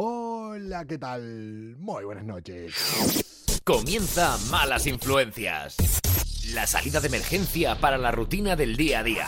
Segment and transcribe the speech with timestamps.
[0.00, 1.74] Hola, ¿qué tal?
[1.80, 2.72] Muy buenas noches.
[3.64, 5.74] Comienza Malas Influencias.
[6.54, 9.26] La salida de emergencia para la rutina del día a día.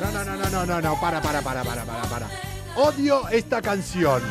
[0.00, 2.30] No, no, no, no, no, no, no, para, para, para, para, para, para.
[2.76, 4.22] Odio esta canción.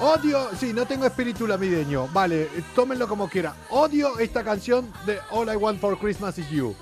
[0.00, 2.08] Odio, sí, no tengo espíritu navideño.
[2.08, 3.54] Vale, tómenlo como quiera.
[3.70, 6.74] Odio esta canción de All I Want for Christmas is You.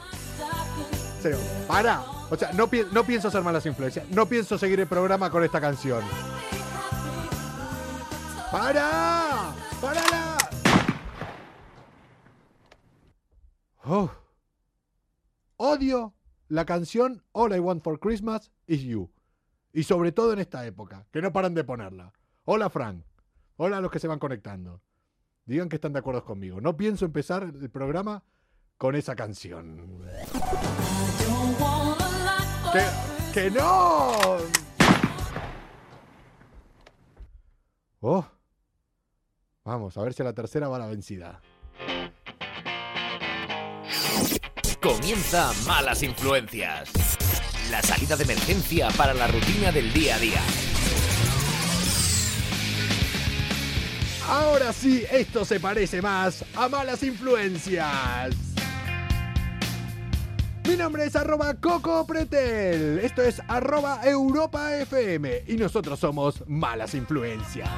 [1.20, 2.17] Serio, para.
[2.30, 4.08] O sea, no, pi- no pienso hacer malas influencias.
[4.10, 6.02] No pienso seguir el programa con esta canción.
[8.52, 9.54] ¡Para!
[9.80, 10.36] ¡Párala!
[13.84, 14.10] Oh.
[15.56, 16.14] Odio
[16.48, 19.10] la canción All I Want for Christmas is You.
[19.72, 22.12] Y sobre todo en esta época, que no paran de ponerla.
[22.44, 23.04] Hola Frank.
[23.56, 24.80] Hola a los que se van conectando.
[25.46, 26.60] Digan que están de acuerdo conmigo.
[26.60, 28.22] No pienso empezar el programa
[28.76, 30.02] con esa canción.
[32.72, 32.84] ¡Que,
[33.32, 34.38] que no!
[38.00, 38.24] Oh.
[39.64, 41.40] Vamos, a ver si a la tercera va la vencida.
[44.80, 46.90] Comienza Malas Influencias.
[47.70, 50.40] La salida de emergencia para la rutina del día a día.
[54.28, 58.47] Ahora sí, esto se parece más a malas influencias.
[60.68, 62.98] Mi nombre es arroba Coco Pretel.
[62.98, 65.44] Esto es arroba Europa FM.
[65.46, 67.70] Y nosotros somos malas influencias.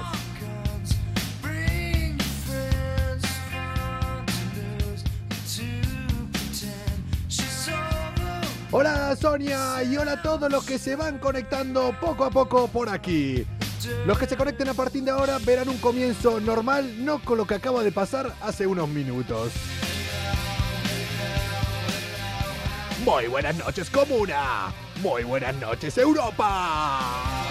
[8.72, 12.88] Hola Sonia y hola a todos los que se van conectando poco a poco por
[12.88, 13.46] aquí.
[14.04, 17.46] Los que se conecten a partir de ahora verán un comienzo normal, no con lo
[17.46, 19.52] que acaba de pasar hace unos minutos.
[23.04, 24.72] Muy buenas noches comuna.
[25.02, 27.46] Muy buenas noches Europa.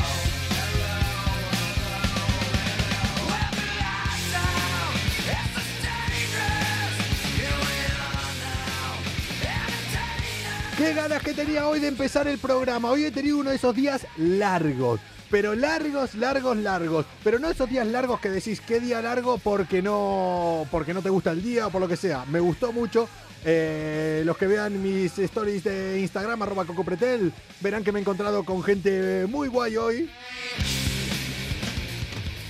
[10.77, 12.91] Qué ganas que tenía hoy de empezar el programa.
[12.91, 15.01] Hoy he tenido uno de esos días largos.
[15.29, 17.05] Pero largos, largos, largos.
[17.23, 21.09] Pero no esos días largos que decís qué día largo porque no, porque no te
[21.09, 22.25] gusta el día o por lo que sea.
[22.25, 23.07] Me gustó mucho.
[23.45, 27.31] Eh, los que vean mis stories de Instagram, arroba cocopretel,
[27.61, 30.09] verán que me he encontrado con gente muy guay hoy.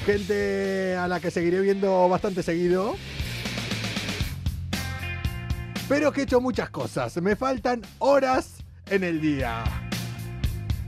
[0.06, 2.96] Gente a la que seguiré viendo bastante seguido.
[5.88, 7.18] Pero que he hecho muchas cosas.
[7.18, 9.89] Me faltan horas en el día.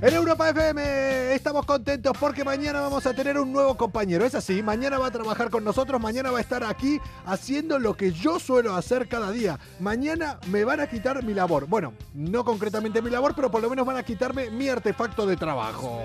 [0.01, 4.25] En Europa FM estamos contentos porque mañana vamos a tener un nuevo compañero.
[4.25, 7.95] Es así, mañana va a trabajar con nosotros, mañana va a estar aquí haciendo lo
[7.95, 9.59] que yo suelo hacer cada día.
[9.79, 11.67] Mañana me van a quitar mi labor.
[11.67, 15.37] Bueno, no concretamente mi labor, pero por lo menos van a quitarme mi artefacto de
[15.37, 16.01] trabajo.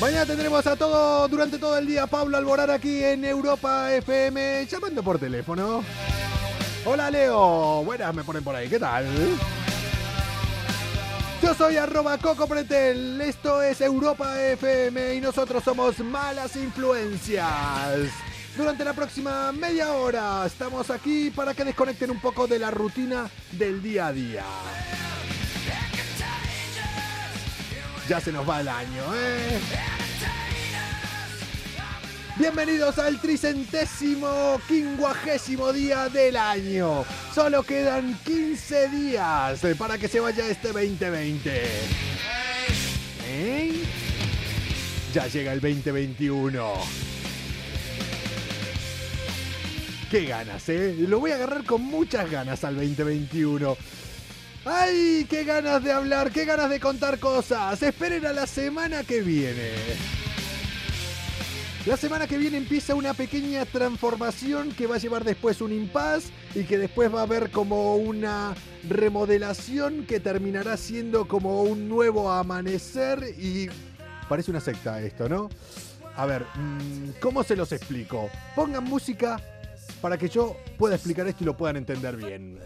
[0.00, 5.02] Mañana tendremos a todo, durante todo el día, Pablo Alborar aquí en Europa FM, llamando
[5.02, 5.84] por teléfono.
[6.86, 9.04] Hola Leo, buenas me ponen por ahí, ¿qué tal?
[11.48, 18.10] Yo soy arroba Coco Pretel, esto es Europa FM y nosotros somos Malas Influencias.
[18.54, 23.30] Durante la próxima media hora estamos aquí para que desconecten un poco de la rutina
[23.52, 24.44] del día a día.
[28.06, 29.97] Ya se nos va el año, ¿eh?
[32.38, 37.04] Bienvenidos al tricentésimo quincuagésimo día del año.
[37.34, 41.62] Solo quedan 15 días para que se vaya este 2020.
[43.26, 43.72] ¿Eh?
[45.12, 46.74] Ya llega el 2021.
[50.08, 50.94] Qué ganas, ¿eh?
[50.96, 53.76] Lo voy a agarrar con muchas ganas al 2021.
[54.64, 55.26] ¡Ay!
[55.28, 56.30] ¡Qué ganas de hablar!
[56.30, 57.82] ¡Qué ganas de contar cosas!
[57.82, 60.27] Esperen a la semana que viene.
[61.88, 66.30] La semana que viene empieza una pequeña transformación que va a llevar después un impas
[66.54, 68.54] y que después va a haber como una
[68.86, 73.70] remodelación que terminará siendo como un nuevo amanecer y
[74.28, 75.48] parece una secta esto, ¿no?
[76.14, 78.28] A ver, mm, ¿cómo se los explico?
[78.54, 79.40] Pongan música
[80.02, 82.58] para que yo pueda explicar esto y lo puedan entender bien.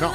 [0.00, 0.12] No.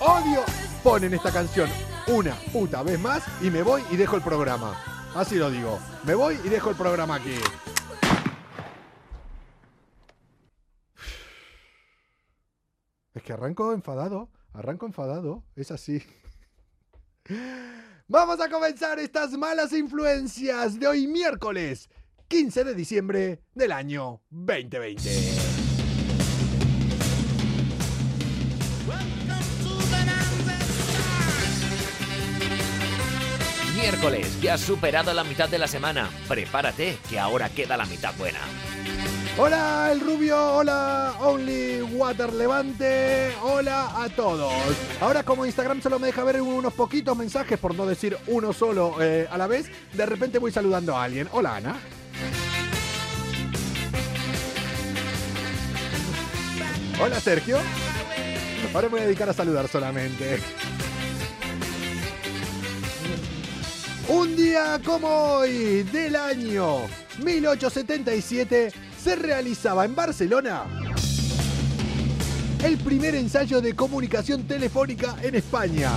[0.00, 0.40] Odio.
[0.82, 1.68] Ponen esta canción
[2.06, 4.93] una puta vez más y me voy y dejo el programa.
[5.14, 5.78] Así lo digo.
[6.04, 7.36] Me voy y dejo el programa aquí.
[13.14, 14.28] Es que arranco enfadado.
[14.52, 15.44] Arranco enfadado.
[15.54, 16.02] Es así.
[18.08, 21.88] Vamos a comenzar estas malas influencias de hoy miércoles
[22.28, 25.33] 15 de diciembre del año 2020.
[33.84, 36.08] Miércoles, ya has superado la mitad de la semana.
[36.26, 38.38] Prepárate, que ahora queda la mitad buena.
[39.36, 44.54] Hola el rubio, hola Only Water Levante, hola a todos.
[45.02, 48.96] Ahora como Instagram solo me deja ver unos poquitos mensajes, por no decir uno solo
[49.02, 51.28] eh, a la vez, de repente voy saludando a alguien.
[51.32, 51.76] Hola Ana.
[56.98, 57.58] Hola Sergio.
[58.72, 60.40] Ahora me voy a dedicar a saludar solamente.
[64.08, 66.80] Un día como hoy del año
[67.22, 68.70] 1877
[69.02, 70.66] se realizaba en Barcelona
[72.62, 75.90] el primer ensayo de comunicación telefónica en España.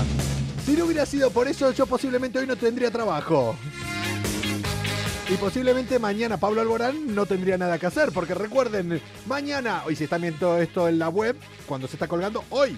[0.66, 3.56] Si no hubiera sido por eso, yo posiblemente hoy no tendría trabajo.
[5.30, 10.06] Y posiblemente mañana Pablo Alborán no tendría nada que hacer, porque recuerden, mañana, hoy si
[10.06, 12.78] están viendo esto en la web, cuando se está colgando, hoy,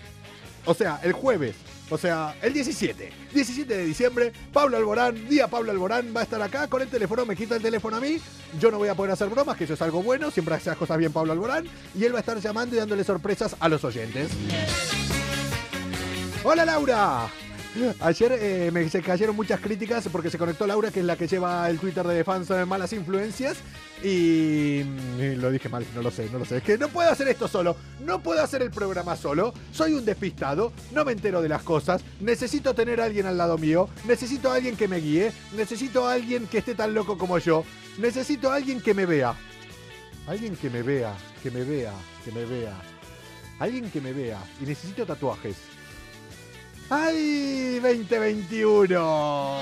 [0.65, 1.55] o sea, el jueves,
[1.89, 6.41] o sea, el 17, 17 de diciembre, Pablo Alborán, día Pablo Alborán, va a estar
[6.41, 8.17] acá con el teléfono, me quita el teléfono a mí,
[8.59, 10.77] yo no voy a poder hacer bromas, que eso es algo bueno, siempre hace las
[10.77, 11.65] cosas bien Pablo Alborán,
[11.95, 14.29] y él va a estar llamando y dándole sorpresas a los oyentes.
[16.43, 17.29] Hola Laura.
[17.99, 21.69] Ayer eh, me cayeron muchas críticas porque se conectó Laura, que es la que lleva
[21.69, 23.57] el Twitter de fans de malas influencias.
[24.03, 24.81] Y,
[25.19, 26.57] y lo dije mal, no lo sé, no lo sé.
[26.57, 29.53] Es que no puedo hacer esto solo, no puedo hacer el programa solo.
[29.71, 32.01] Soy un despistado, no me entero de las cosas.
[32.21, 36.13] Necesito tener a alguien al lado mío, necesito a alguien que me guíe, necesito a
[36.13, 37.65] alguien que esté tan loco como yo,
[37.97, 39.35] necesito a alguien que me vea.
[40.27, 41.93] Alguien que me vea, que me vea,
[42.23, 42.79] que me vea.
[43.59, 44.39] Alguien que me vea.
[44.61, 45.57] Y necesito tatuajes.
[46.89, 47.79] ¡Ay!
[47.79, 49.59] 2021.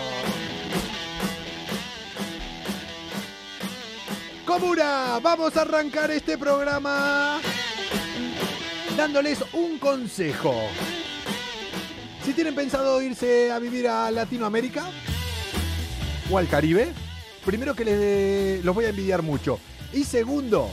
[4.45, 7.41] Comuna, vamos a arrancar este programa
[8.95, 10.55] dándoles un consejo.
[12.23, 14.85] Si tienen pensado irse a vivir a Latinoamérica
[16.31, 16.93] o al Caribe,
[17.45, 19.59] primero que les los voy a envidiar mucho.
[19.93, 20.69] Y segundo,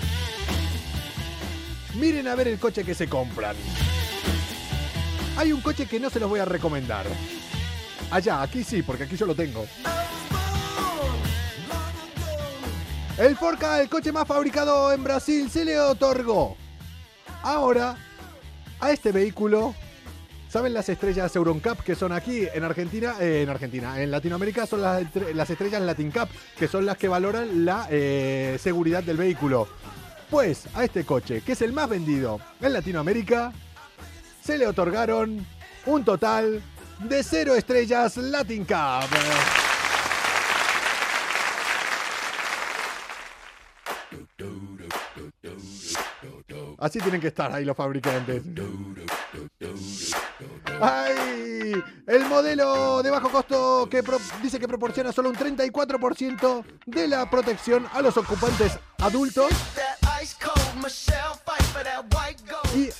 [1.96, 3.56] miren a ver el coche que se compran.
[5.36, 7.06] Hay un coche que no se los voy a recomendar.
[8.10, 9.66] Allá, aquí sí, porque aquí yo lo tengo.
[13.18, 16.56] El Ford Ka, el coche más fabricado en Brasil, se le otorgó.
[17.42, 17.96] Ahora,
[18.80, 19.74] a este vehículo,
[20.48, 23.14] ¿saben las estrellas Euroncap que son aquí en Argentina?
[23.20, 25.04] Eh, en Argentina, en Latinoamérica son las,
[25.34, 29.68] las estrellas Latin Cup, que son las que valoran la eh, seguridad del vehículo.
[30.30, 33.52] Pues a este coche, que es el más vendido en Latinoamérica,
[34.44, 35.46] se le otorgaron
[35.86, 36.62] un total
[36.98, 39.08] de cero estrellas Latin Cup.
[46.78, 48.42] Así tienen que estar ahí los fabricantes.
[50.80, 51.72] ¡Ay!
[52.06, 54.02] El modelo de bajo costo que
[54.42, 59.50] dice que proporciona solo un 34% de la protección a los ocupantes adultos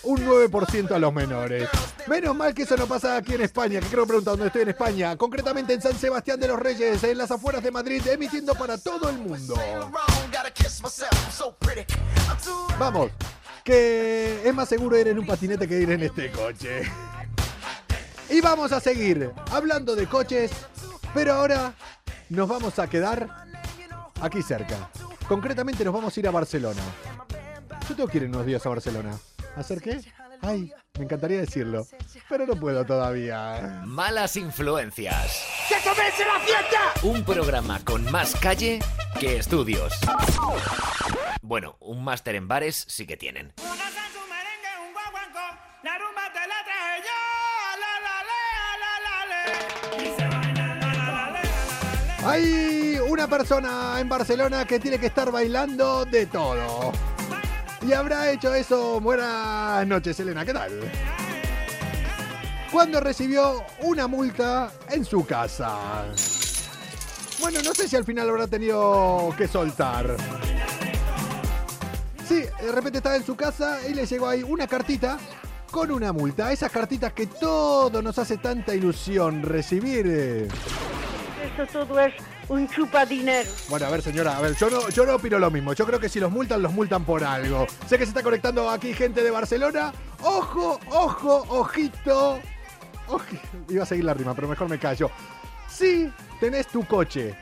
[0.05, 1.69] un 9% a los menores.
[2.06, 4.69] Menos mal que eso no pasa aquí en España, que creo preguntar dónde estoy en
[4.71, 8.79] España, concretamente en San Sebastián de los Reyes, en las afueras de Madrid, emitiendo para
[8.79, 9.55] todo el mundo.
[12.79, 13.11] Vamos,
[13.65, 16.83] que es más seguro ir en un patinete que ir en este coche.
[18.29, 20.50] Y vamos a seguir hablando de coches,
[21.12, 21.75] pero ahora
[22.28, 23.47] nos vamos a quedar
[24.21, 24.90] aquí cerca.
[25.28, 26.83] Concretamente nos vamos a ir a Barcelona.
[27.88, 29.19] Yo tengo que ir unos días a Barcelona.
[29.56, 30.00] ¿Hacer qué?
[30.42, 31.87] Ay, me encantaría decirlo,
[32.28, 33.82] pero no puedo todavía.
[33.84, 35.44] Malas influencias.
[35.68, 36.92] ¡Que comience la fiesta!
[37.02, 38.80] Un programa con más calle
[39.18, 39.94] que estudios.
[41.40, 43.52] Bueno, un máster en bares sí que tienen.
[52.26, 56.92] Hay una persona en Barcelona que tiene que estar bailando de todo.
[57.85, 58.99] Y habrá hecho eso.
[58.99, 60.73] Buenas noches, Elena, ¿qué tal?
[62.73, 66.05] Cuando recibió una multa en su casa.
[67.41, 70.17] Bueno, no sé si al final habrá tenido que soltar.
[72.26, 75.19] Sí, de repente estaba en su casa y le llegó ahí una cartita
[75.71, 76.53] con una multa.
[76.53, 80.49] Esas cartitas que todo nos hace tanta ilusión recibir.
[81.45, 82.14] Eso todo es
[82.49, 83.49] un chupadinero.
[83.69, 85.73] Bueno, a ver, señora, a ver, yo no, yo no opino lo mismo.
[85.73, 87.67] Yo creo que si los multan, los multan por algo.
[87.89, 89.93] Sé que se está conectando aquí gente de Barcelona.
[90.23, 92.41] Ojo, ojo, ojito.
[93.09, 95.11] Oji- Iba a seguir la rima, pero mejor me callo.
[95.69, 96.11] Si
[96.41, 97.35] tenés tu coche.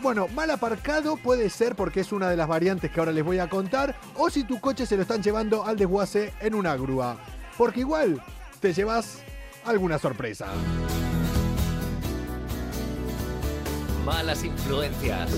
[0.00, 3.38] Bueno, mal aparcado puede ser porque es una de las variantes que ahora les voy
[3.40, 3.96] a contar.
[4.14, 7.16] O si tu coche se lo están llevando al desguace en una grúa.
[7.56, 8.22] Porque igual
[8.60, 9.18] te llevas
[9.64, 10.46] alguna sorpresa.
[14.08, 15.30] Malas Influencias.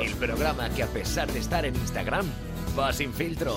[0.00, 2.26] El programa que a pesar de estar en Instagram,
[2.76, 3.56] va sin filtro.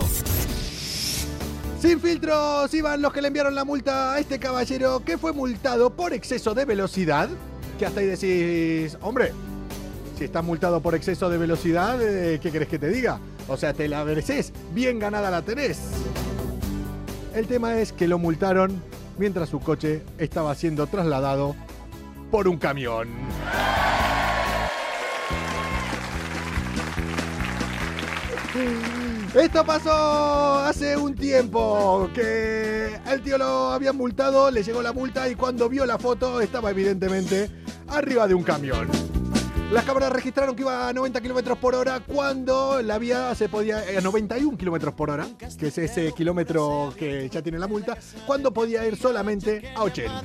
[1.79, 5.89] Sin filtros iban los que le enviaron la multa a este caballero que fue multado
[5.95, 7.27] por exceso de velocidad.
[7.79, 9.31] Que hasta ahí decís, hombre,
[10.15, 13.19] si estás multado por exceso de velocidad, eh, ¿qué querés que te diga?
[13.47, 15.79] O sea, te la mereces, bien ganada la tenés.
[17.33, 18.79] El tema es que lo multaron
[19.17, 21.55] mientras su coche estaba siendo trasladado
[22.29, 23.07] por un camión.
[29.33, 35.27] Esto pasó hace un tiempo que el tío lo habían multado, le llegó la multa
[35.27, 37.49] y cuando vio la foto estaba evidentemente
[37.87, 38.89] arriba de un camión.
[39.71, 43.83] Las cámaras registraron que iba a 90 kilómetros por hora cuando la vía se podía.
[43.97, 47.97] a 91 kilómetros por hora, que es ese kilómetro que ya tiene la multa,
[48.27, 50.21] cuando podía ir solamente a 80.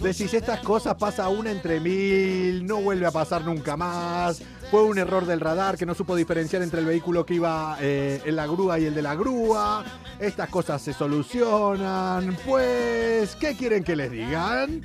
[0.00, 4.42] Decís, estas cosas pasa una entre mil, no vuelve a pasar nunca más.
[4.70, 8.22] Fue un error del radar que no supo diferenciar entre el vehículo que iba eh,
[8.24, 9.84] en la grúa y el de la grúa.
[10.18, 12.36] Estas cosas se solucionan.
[12.46, 14.82] Pues, ¿qué quieren que les digan?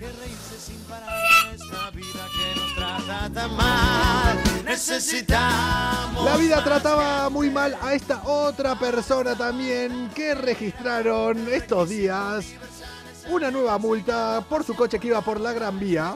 [6.23, 12.45] La vida trataba muy mal a esta otra persona también que registraron estos días
[13.29, 16.15] una nueva multa por su coche que iba por la Gran Vía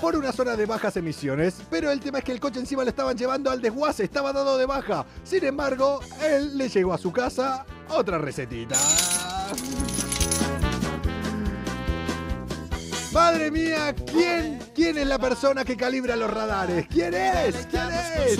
[0.00, 1.60] por una zona de bajas emisiones.
[1.70, 4.56] Pero el tema es que el coche encima le estaban llevando al desguace, estaba dado
[4.56, 5.04] de baja.
[5.24, 8.76] Sin embargo, él le llegó a su casa otra recetita.
[13.12, 16.86] Madre mía, ¿quién, ¿quién es la persona que calibra los radares?
[16.86, 17.66] ¿Quién es?
[17.66, 18.38] ¿Quién es?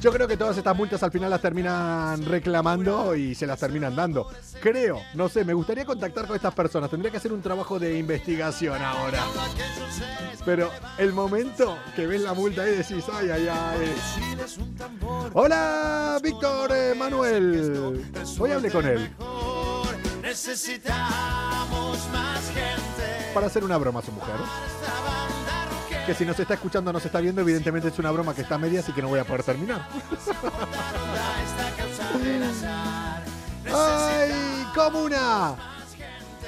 [0.00, 3.94] Yo creo que todas estas multas al final las terminan reclamando y se las terminan
[3.94, 4.28] dando.
[4.60, 6.90] Creo, no sé, me gustaría contactar con estas personas.
[6.90, 9.24] Tendría que hacer un trabajo de investigación ahora.
[10.44, 13.94] Pero el momento que ves la multa y decís, ay, ay, ay.
[15.32, 18.04] Hola, Víctor eh, Manuel.
[18.38, 19.10] Hoy hablé con él.
[20.24, 23.32] Necesitamos más gente.
[23.34, 24.36] Para hacer una broma a su mujer.
[26.06, 28.58] Que si nos está escuchando, nos está viendo, evidentemente es una broma que está a
[28.58, 29.86] medias y que no voy a poder terminar.
[33.74, 35.56] ¡Ay, comuna!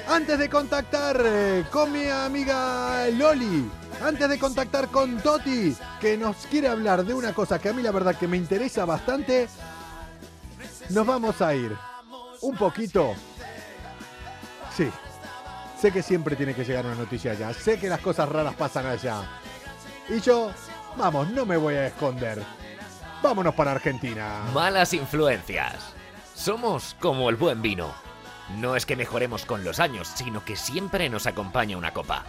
[0.09, 3.69] Antes de contactar eh, con mi amiga Loli,
[4.01, 7.83] antes de contactar con Toti, que nos quiere hablar de una cosa que a mí
[7.83, 9.47] la verdad que me interesa bastante,
[10.89, 11.77] nos vamos a ir
[12.41, 13.13] un poquito
[14.77, 14.91] Sí.
[15.81, 17.51] Sé que siempre tiene que llegar una noticia allá.
[17.51, 19.23] Sé que las cosas raras pasan allá.
[20.07, 20.51] Y yo,
[20.95, 22.43] vamos, no me voy a esconder.
[23.23, 24.41] Vámonos para Argentina.
[24.53, 25.93] Malas influencias.
[26.35, 27.91] Somos como el buen vino.
[28.57, 32.25] No es que mejoremos con los años, sino que siempre nos acompaña una copa.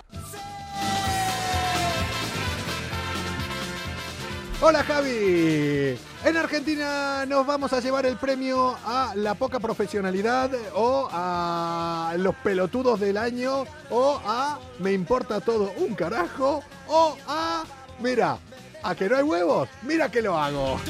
[4.61, 5.97] Hola Javi.
[6.25, 12.35] En Argentina nos vamos a llevar el premio a la poca profesionalidad o a los
[12.37, 17.63] pelotudos del año o a me importa todo un carajo o a
[18.01, 18.39] mira,
[18.83, 20.81] a que no hay huevos, mira que lo hago.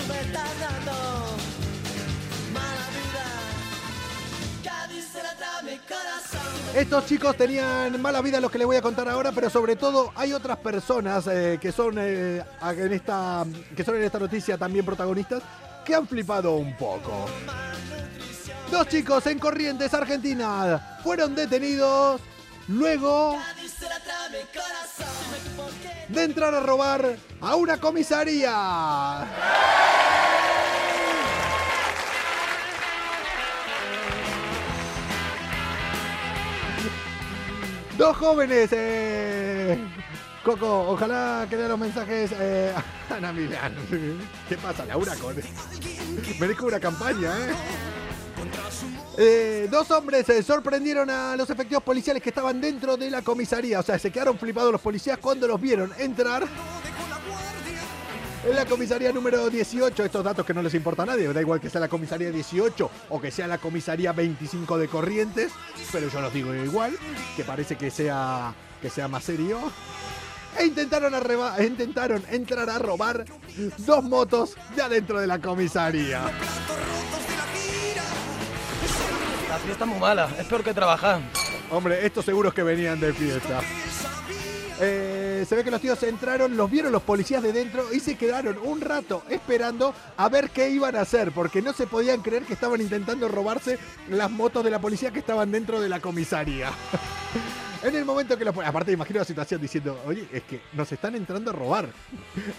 [6.75, 10.12] Estos chicos tenían mala vida lo que les voy a contar ahora, pero sobre todo
[10.14, 13.44] hay otras personas eh, que son eh, en esta
[13.76, 15.42] que son en esta noticia también protagonistas
[15.84, 17.26] que han flipado un poco.
[18.70, 22.20] Dos chicos en Corrientes, Argentina, fueron detenidos
[22.68, 23.38] luego
[26.08, 29.26] de entrar a robar a una comisaría.
[37.98, 38.70] Dos jóvenes.
[38.70, 39.76] Eh,
[40.44, 42.72] Coco, ojalá que los mensajes eh,
[43.10, 43.74] Ana Milán.
[44.48, 45.16] ¿Qué pasa, Laura?
[45.16, 45.34] Con...
[46.40, 47.52] Merezco una campaña, ¿eh?
[49.18, 53.80] eh dos hombres se sorprendieron a los efectivos policiales que estaban dentro de la comisaría.
[53.80, 56.46] O sea, se quedaron flipados los policías cuando los vieron entrar
[58.45, 61.61] en la comisaría número 18, estos datos que no les importa a nadie, da igual
[61.61, 65.52] que sea la comisaría 18 o que sea la comisaría 25 de Corrientes,
[65.92, 66.97] pero yo los digo igual,
[67.37, 69.59] que parece que sea, que sea más serio.
[70.59, 71.12] E intentaron,
[71.61, 73.25] intentaron entrar a robar
[73.78, 76.23] dos motos de adentro de la comisaría.
[79.49, 81.21] La fiesta es muy mala, es peor que trabajar.
[81.71, 83.61] Hombre, estos seguros que venían de fiesta.
[84.80, 88.16] Eh, se ve que los tíos entraron, los vieron los policías de dentro y se
[88.16, 92.45] quedaron un rato esperando a ver qué iban a hacer, porque no se podían creer
[92.45, 93.78] que estaban intentando robarse
[94.09, 96.71] las motos de la policía que estaban dentro de la comisaría.
[97.80, 100.90] En el momento que lo pone, aparte imagino la situación diciendo, oye, es que nos
[100.90, 101.88] están entrando a robar.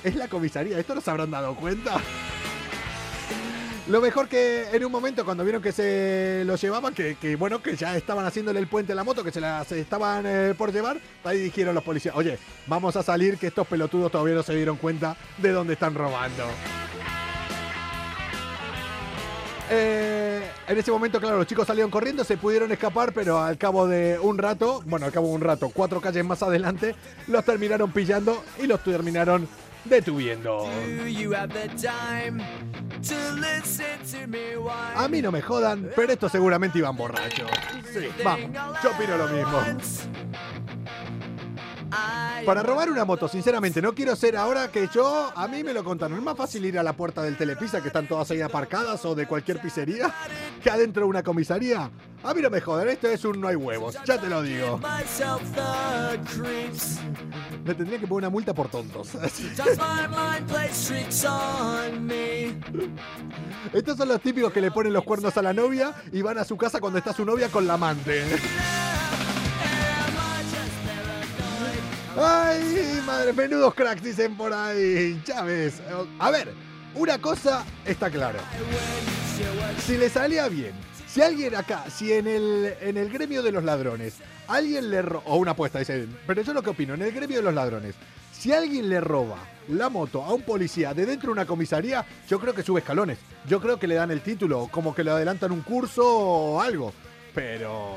[0.01, 1.99] Es la comisaría, ¿esto nos habrán dado cuenta?
[3.89, 7.75] Lo mejor que en un momento cuando vieron que se lo llevaban, que, bueno, que
[7.75, 10.99] ya estaban haciéndole el puente a la moto, que se las estaban eh, por llevar,
[11.23, 14.77] ahí dijeron los policías, oye, vamos a salir que estos pelotudos todavía no se dieron
[14.77, 16.43] cuenta de dónde están robando.
[19.71, 23.87] Eh, en ese momento, claro, los chicos salieron corriendo, se pudieron escapar, pero al cabo
[23.87, 27.91] de un rato, bueno, al cabo de un rato, cuatro calles más adelante, los terminaron
[27.91, 29.47] pillando y los terminaron
[29.85, 30.67] detuviendo.
[34.95, 37.49] A mí no me jodan, pero estos seguramente iban borrachos.
[37.93, 38.49] Sí, vamos,
[38.83, 39.59] yo opino lo mismo.
[42.45, 45.83] Para robar una moto, sinceramente, no quiero ser ahora que yo, a mí me lo
[45.83, 46.17] contaron.
[46.17, 49.15] Es más fácil ir a la puerta del telepisa, que están todas ahí aparcadas, o
[49.15, 50.13] de cualquier pizzería,
[50.63, 51.89] que adentro de una comisaría.
[52.23, 54.79] A mí no me jodan, esto es un no hay huevos, ya te lo digo.
[57.63, 59.09] Me tendría que poner una multa por tontos.
[63.73, 66.43] Estos son los típicos que le ponen los cuernos a la novia y van a
[66.43, 68.23] su casa cuando está su novia con la amante.
[72.21, 75.21] Ay, madre, menudos cracks dicen por ahí.
[75.45, 75.81] Ves.
[76.19, 76.53] A ver,
[76.95, 78.39] una cosa está clara.
[79.85, 80.73] Si le salía bien,
[81.07, 84.15] si alguien acá, si en el, en el gremio de los ladrones,
[84.47, 87.37] alguien le roba, o una apuesta, dicen, pero yo lo que opino, en el gremio
[87.37, 87.95] de los ladrones,
[88.33, 89.37] si alguien le roba
[89.69, 93.17] la moto a un policía de dentro de una comisaría, yo creo que sube escalones.
[93.47, 96.93] Yo creo que le dan el título, como que le adelantan un curso o algo.
[97.33, 97.95] Pero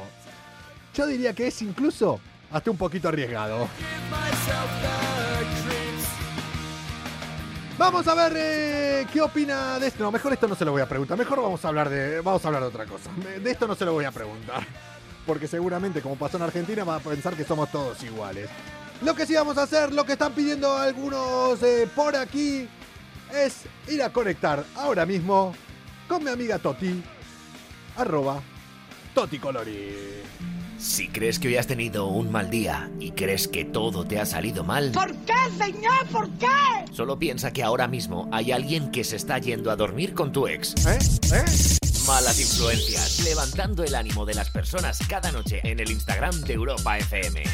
[0.94, 2.20] yo diría que es incluso
[2.52, 3.68] hasta un poquito arriesgado.
[7.78, 10.04] Vamos a ver eh, qué opina de esto.
[10.04, 11.18] No, mejor esto no se lo voy a preguntar.
[11.18, 13.10] Mejor vamos a hablar de, vamos a hablar de otra cosa.
[13.42, 14.64] De esto no se lo voy a preguntar.
[15.26, 18.48] Porque seguramente, como pasó en Argentina, va a pensar que somos todos iguales.
[19.02, 22.68] Lo que sí vamos a hacer, lo que están pidiendo algunos eh, por aquí,
[23.32, 25.54] es ir a conectar ahora mismo
[26.06, 27.02] con mi amiga Toti,
[27.96, 28.40] arroba
[29.14, 30.22] Toti Colori.
[30.82, 34.26] Si crees que hoy has tenido un mal día y crees que todo te ha
[34.26, 36.06] salido mal, ¿Por qué, señor?
[36.10, 36.46] ¿Por qué?
[36.92, 40.48] solo piensa que ahora mismo hay alguien que se está yendo a dormir con tu
[40.48, 40.74] ex.
[40.84, 40.98] ¿Eh?
[41.32, 41.44] ¿Eh?
[42.04, 46.98] Malas influencias, levantando el ánimo de las personas cada noche en el Instagram de Europa
[46.98, 47.44] FM.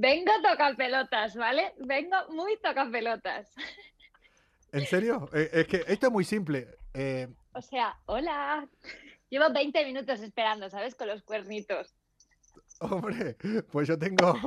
[0.00, 1.74] Vengo toca pelotas, ¿vale?
[1.78, 3.52] Vengo muy toca pelotas.
[4.72, 5.28] ¿En serio?
[5.34, 6.68] Eh, es que esto es muy simple.
[6.94, 8.66] Eh, O sea, hola.
[9.28, 10.94] Llevo 20 minutos esperando, ¿sabes?
[10.94, 11.94] Con los cuernitos.
[12.78, 13.36] hombre,
[13.70, 14.38] pues yo tengo,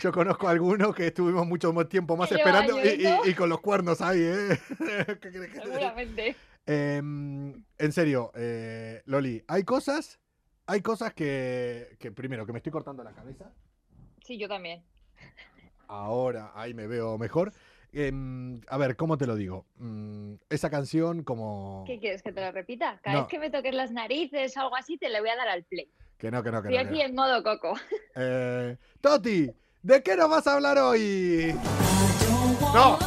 [0.00, 4.00] yo conozco a algunos que estuvimos mucho más tiempo más esperando y, con los cuernos
[4.00, 4.58] ahí, ¿eh?
[5.20, 5.60] ¿Qué querés que?
[5.60, 6.36] Seguramente.
[6.66, 10.20] Em, en serio, eh, Loli, hay cosas,
[10.66, 13.52] hay cosas que, que primero, que me estoy cortando la cabeza.
[14.22, 14.84] Sí, yo también.
[15.88, 17.52] Ahora, ahí me veo mejor.
[17.92, 19.66] Em, a ver, ¿cómo te lo digo?
[19.78, 21.82] Mm, esa canción como...
[21.86, 23.00] ¿Qué quieres que te lo repita?
[23.02, 23.22] Cada No.
[23.22, 25.64] vez que me toques las narices o algo así, te le voy a dar al
[25.64, 25.90] play.
[26.16, 26.90] Que no, que no, que Estoy no.
[26.90, 27.08] que aquí no.
[27.08, 27.74] en modo coco.
[28.14, 29.50] Eh, Toti,
[29.82, 31.52] ¿de qué nos vas a hablar hoy?
[32.72, 32.98] No.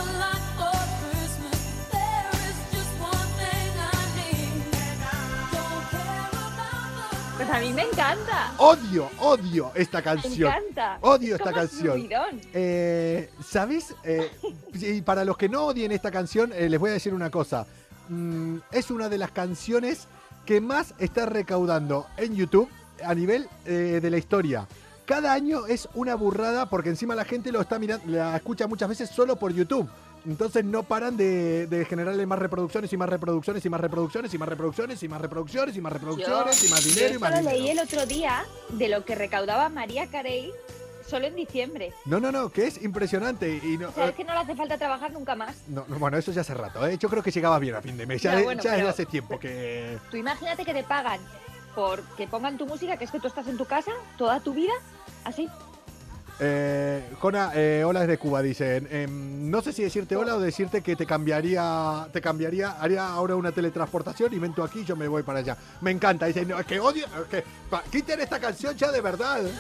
[7.64, 8.54] Mí me encanta.
[8.58, 10.52] Odio, odio esta Me canción.
[10.52, 10.98] encanta.
[11.02, 12.10] Odio Es esta como canción.
[12.54, 13.96] Eh, ¿Sabes?
[14.04, 14.30] Eh,
[14.74, 17.66] y para los que no odien esta canción, eh, les voy a decir una cosa.
[18.10, 20.08] Mm, es una de las canciones
[20.46, 22.70] que más está recaudando en YouTube
[23.04, 24.68] a nivel eh, de la historia.
[25.06, 28.90] Cada año es una burrada porque encima la gente lo está mirando, la escucha muchas
[28.90, 29.90] veces solo por YouTube.
[30.26, 34.38] Entonces no paran de, de generarle más reproducciones y más reproducciones y más reproducciones y
[34.40, 37.58] más reproducciones y más reproducciones y más reproducciones y más dinero y Yo más dinero.
[37.58, 40.52] leí el otro día de lo que recaudaba María Carey
[41.06, 41.92] solo en diciembre.
[42.06, 43.60] No, no, no, que es impresionante.
[43.62, 45.56] Y no, O sea, es que no le hace falta trabajar nunca más.
[45.68, 46.98] No, no, bueno, eso ya hace rato, ¿eh?
[46.98, 48.22] Yo creo que llegaba bien a fin de mes.
[48.22, 49.98] Ya, bueno, ya pero- hace tiempo que.
[50.10, 51.20] Tú imagínate que te pagan
[51.76, 54.54] por que pongan tu música, que es que tú estás en tu casa toda tu
[54.54, 54.72] vida,
[55.26, 55.50] así.
[56.40, 58.88] Eh, Jona, eh, hola desde Cuba, dicen.
[58.92, 62.08] Em, no sé si decirte hola o decirte que te cambiaría.
[62.12, 62.72] Te cambiaría.
[62.80, 65.58] Haría ahora una teletransportación y vento aquí y yo me voy para allá.
[65.82, 66.26] Me encanta.
[66.26, 67.06] Dicen, no, es que odio.
[67.06, 69.42] es que, pa- quiten esta canción ya de verdad.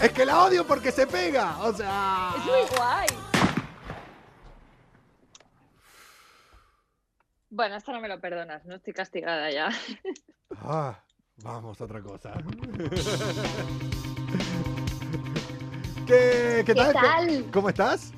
[0.00, 1.58] Es que la odio porque se pega.
[1.60, 2.32] O sea.
[2.36, 3.06] Es muy guay.
[7.50, 9.70] Bueno, esto no me lo perdonas, no estoy castigada ya.
[10.56, 11.02] Ah,
[11.42, 12.32] vamos a otra cosa.
[16.06, 16.92] ¿Qué, qué ¿Qué tal?
[16.92, 17.50] tal?
[17.52, 18.12] ¿Cómo estás?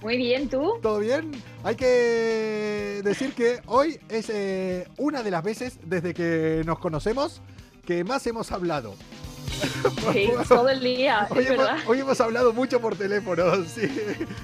[0.00, 0.78] Muy bien, ¿tú?
[0.82, 1.30] ¿Todo bien?
[1.62, 7.40] Hay que decir que hoy es eh, una de las veces desde que nos conocemos
[7.86, 8.94] que más hemos hablado.
[10.12, 11.78] Sí, todo el día, Hoy es hemos, verdad.
[11.86, 13.82] hoy hemos hablado mucho por teléfono, sí.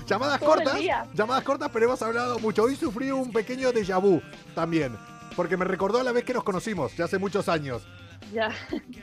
[0.07, 0.79] Llamadas Todo cortas,
[1.15, 2.63] llamadas cortas, pero hemos hablado mucho.
[2.65, 4.21] Hoy sufrí un pequeño déjà vu
[4.55, 4.97] también,
[5.37, 7.83] porque me recordó a la vez que nos conocimos, ya hace muchos años.
[8.33, 8.51] Ya.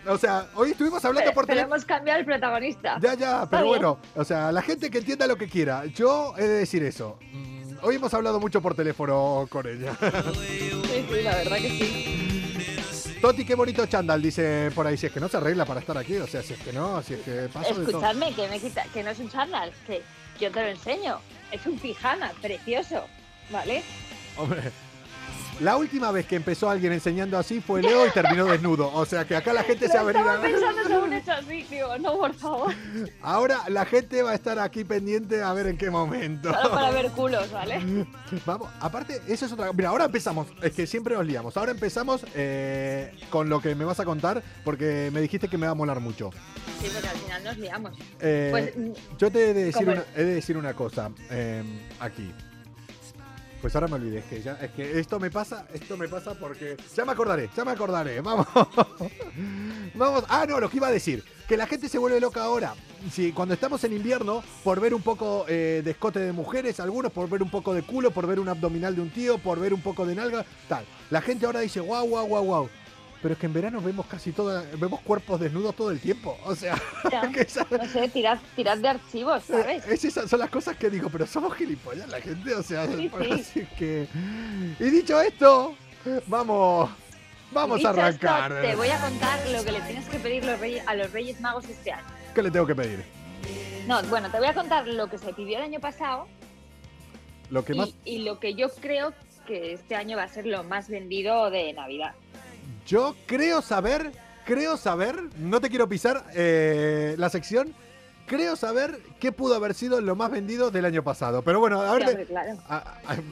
[0.08, 1.76] O sea, hoy estuvimos hablando Pero, por pero teléfono.
[1.76, 2.98] hemos cambiado el protagonista.
[3.02, 5.86] Ya, ya, pero bueno, o sea, la gente que entienda lo que quiera.
[5.86, 7.18] Yo he de decir eso.
[7.32, 9.96] Mm, Hoy hemos hablado mucho por teléfono con ella.
[10.34, 12.25] Sí, sí, la verdad que sí.
[13.22, 14.98] Toti, qué bonito chándal, dice por ahí.
[14.98, 17.02] Si es que no se arregla para estar aquí, o sea, si es que no,
[17.02, 17.64] si es que de todo.
[17.64, 20.02] Escuchadme, que, me quita, que no es un chándal, que
[20.40, 21.20] yo te lo enseño.
[21.52, 23.06] Es un pijama precioso,
[23.50, 23.84] ¿vale?
[24.38, 24.72] Hombre,
[25.60, 28.92] la última vez que empezó alguien enseñando así fue Leo y terminó desnudo.
[28.94, 30.42] O sea, que acá la gente se va a venir estaba a...
[30.42, 32.74] pensando según hecho así, digo, no, por favor.
[33.22, 36.54] Ahora la gente va a estar aquí pendiente a ver en qué momento.
[36.54, 38.06] Solo para ver culos, ¿vale?
[38.46, 40.48] Vamos, aparte, eso es otra Mira, ahora empezamos.
[40.62, 41.56] Es que siempre nos liamos.
[41.58, 45.66] Ahora empezamos eh, con lo que me vas a contar, porque me dijiste que me
[45.66, 46.32] va a molar mucho.
[46.82, 47.92] Sí, porque al final nos liamos.
[48.20, 48.74] Eh, Pues,
[49.18, 51.64] yo te he de decir, ¿cómo una, he de decir una cosa eh,
[52.00, 52.32] aquí.
[53.66, 56.36] Pues ahora me olvidé, es que, ya, es que esto me pasa, esto me pasa
[56.36, 56.78] porque...
[56.96, 58.46] Ya me acordaré, ya me acordaré, vamos.
[59.96, 62.76] vamos, ah, no, lo que iba a decir, que la gente se vuelve loca ahora.
[63.12, 67.12] Sí, cuando estamos en invierno, por ver un poco eh, de escote de mujeres, algunos
[67.12, 69.74] por ver un poco de culo, por ver un abdominal de un tío, por ver
[69.74, 70.86] un poco de nalga, tal.
[71.10, 72.70] La gente ahora dice, guau, guau, guau, guau.
[73.26, 76.38] Pero es que en verano vemos casi todo, vemos cuerpos desnudos todo el tiempo.
[76.46, 76.80] O sea,
[77.12, 79.84] ya, que esa- no sé, tirad, tirad de archivos, ¿sabes?
[79.88, 82.86] eh, es- esas son las cosas que digo, pero somos gilipollas la gente, o sea,
[82.86, 83.10] Sí,
[83.80, 84.08] que...
[84.80, 85.76] Y dicho esto,
[86.28, 86.92] vamos,
[87.50, 88.52] vamos Dicho a arrancar.
[88.52, 91.12] esto, te voy a contar lo que le tienes que pedir los reyes- a los
[91.12, 92.06] Reyes Magos este año.
[92.36, 93.04] ¿Qué le tengo que pedir?
[93.88, 96.28] No, bueno, te voy a contar lo que se pidió el año pasado
[97.50, 97.90] Lo que más...
[98.06, 99.14] y, y lo que yo creo
[99.48, 102.14] que este año va a ser lo más vendido de Navidad.
[102.86, 104.12] Yo creo saber,
[104.46, 107.74] creo saber, no te quiero pisar eh, la sección,
[108.28, 111.42] creo saber qué pudo haber sido lo más vendido del año pasado.
[111.42, 112.10] Pero bueno, a ver...
[112.20, 112.58] Sí, claro.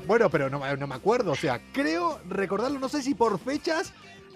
[0.07, 1.31] Bueno, pero no, no me acuerdo.
[1.31, 3.93] O sea, creo recordarlo, no sé si por fechas,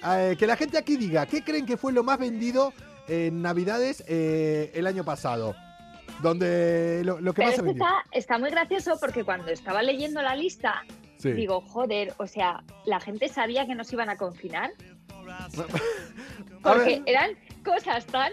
[0.07, 2.73] eh, que la gente aquí diga, ¿qué creen que fue lo más vendido
[3.07, 5.55] en Navidades eh, el año pasado?
[6.21, 7.85] Donde lo, lo que Pero más es se que vendió.
[7.85, 10.83] está, está muy gracioso porque cuando estaba leyendo la lista,
[11.19, 11.31] Sí.
[11.31, 14.71] digo, joder, o sea, la gente sabía que nos iban a confinar.
[16.63, 17.31] Porque eran
[17.63, 18.31] cosas tan,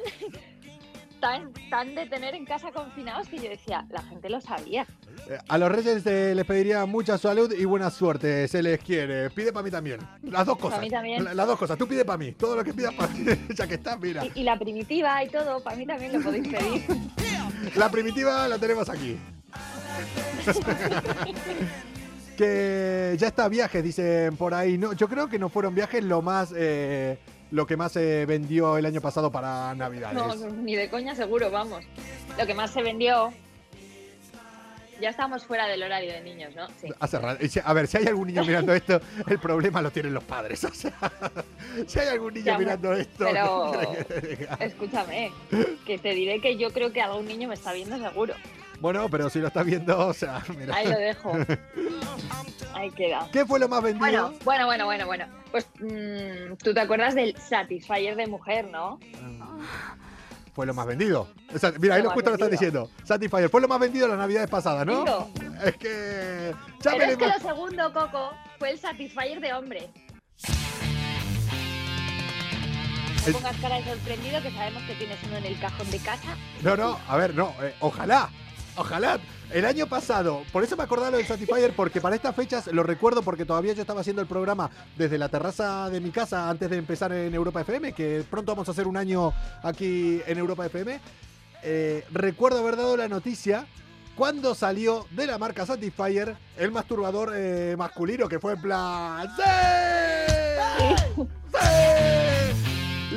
[1.21, 4.87] tan, tan de tener en casa confinados que yo decía, la gente lo sabía.
[5.29, 8.47] eh, a los reyes eh, les pediría mucha salud y buena suerte.
[8.49, 9.31] Se les quiere.
[9.31, 10.01] Pide para mí también.
[10.23, 10.81] Las dos cosas.
[10.81, 11.23] mí también.
[11.25, 11.79] La- Las dos cosas.
[11.79, 12.33] Tú pide para mí.
[12.33, 13.25] Todo lo que pidas para mí.
[13.55, 14.25] ya que estás, mira.
[14.27, 16.85] Y, y la primitiva y todo, para mí también lo podéis pedir.
[17.77, 19.17] La primitiva la tenemos aquí.
[22.37, 24.79] Que ya está viajes, dicen por ahí.
[24.79, 27.19] No, yo creo que no fueron viajes lo más eh,
[27.51, 30.17] lo que más se vendió el año pasado para Navidades.
[30.17, 31.85] No, ni de coña seguro, vamos.
[32.39, 33.33] Lo que más se vendió.
[35.01, 36.69] Ya estamos fuera del horario de niños, ¿no?
[36.81, 36.87] Sí.
[37.01, 39.91] Hace ra- y si- A ver, si hay algún niño mirando esto, el problema lo
[39.91, 40.65] tienen los padres.
[40.71, 40.93] O sea,
[41.89, 43.25] si hay algún niño Ya, mirando esto.
[43.27, 44.55] pero- ¿qué quiere que te diga?
[44.61, 45.33] Escúchame,
[45.85, 48.35] que te diré que yo creo que algún niño me está viendo seguro.
[48.85, 50.77] Bueno, pero si lo estás viendo, o sea, mira.
[50.77, 51.33] Ahí lo dejo.
[52.75, 53.27] Ahí queda.
[53.33, 54.35] ¿Qué fue lo más vendido?
[54.45, 55.27] Bueno, bueno, bueno, bueno, bueno.
[55.51, 59.01] Pues mm, tú te acuerdas del Satisfyer de mujer, ¿no?
[60.53, 61.29] Fue lo más vendido.
[61.55, 62.73] O sea, mira, ahí Lo lo justo lo estás vendido.
[62.83, 63.05] diciendo.
[63.05, 63.49] Satisfyer.
[63.49, 65.31] Fue lo más vendido las navidades pasadas, ¿no?
[65.65, 66.53] Es que.
[66.55, 69.89] Pero Chámele es que lo segundo, Coco, fue el Satisfyer de hombre.
[73.27, 76.37] No pongas cara de sorprendido que sabemos que tienes uno en el cajón de casa.
[76.61, 77.55] No, no, a ver, no.
[77.63, 78.29] eh, ojalá.
[78.77, 79.21] Ojalá.
[79.53, 82.83] El año pasado, por eso me acordaba lo del Satisfyer, porque para estas fechas lo
[82.83, 86.69] recuerdo porque todavía yo estaba haciendo el programa desde la terraza de mi casa antes
[86.71, 89.33] de empezar en Europa FM, que pronto vamos a hacer un año
[89.63, 91.01] aquí en Europa FM.
[91.63, 93.67] Eh, recuerdo haber dado la noticia
[94.17, 99.29] cuando salió de la marca Satisfyer el masturbador eh, masculino, que fue en plan.
[99.37, 99.43] ¡Sí!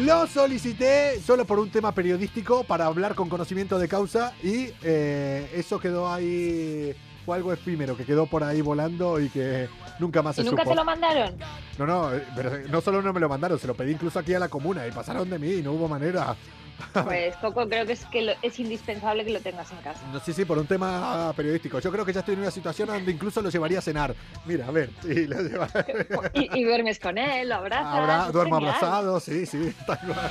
[0.07, 5.51] Lo solicité solo por un tema periodístico para hablar con conocimiento de causa y eh,
[5.53, 6.95] eso quedó ahí.
[7.25, 9.67] Fue algo efímero que quedó por ahí volando y que
[9.99, 10.69] nunca más ¿Y se nunca supo.
[10.71, 11.35] te lo mandaron?
[11.77, 14.33] No, no, eh, pero no solo no me lo mandaron, se lo pedí incluso aquí
[14.33, 16.37] a la comuna y pasaron de mí y no hubo manera.
[17.03, 19.99] Pues Coco, creo que es que lo- es indispensable que lo tengas en casa.
[20.11, 21.79] No, sí, sí, por un tema periodístico.
[21.79, 24.15] Yo creo que ya estoy en una situación donde incluso lo llevaría a cenar.
[24.45, 25.67] Mira, a ver, sí, lo lleva.
[26.33, 27.85] Y, y duermes con él, lo abrazas.
[27.87, 28.75] Ahora duermo genial.
[28.75, 30.29] abrazado, sí, sí, tal cual.